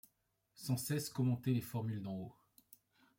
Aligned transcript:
Sans 0.55 0.77
cesse 0.77 1.11
commenter 1.11 1.53
les 1.53 1.61
formules 1.61 2.01
d’en 2.01 2.15
haut 2.15 2.35